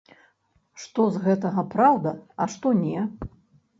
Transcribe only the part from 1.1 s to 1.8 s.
з гэтага